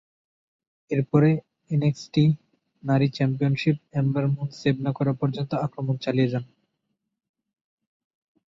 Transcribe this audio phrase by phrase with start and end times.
[0.91, 1.29] এরপরে,
[1.71, 2.23] এনএক্সটি
[2.83, 6.45] নারী championship Amber Moon save না করা পর্যন্ত আক্রমণ চালিয়ে যান।